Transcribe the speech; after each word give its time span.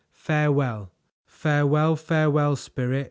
Farewell!" 0.15 0.91
"Farewell, 1.27 1.95
farewell, 1.95 2.55
Spirit!" 2.55 2.99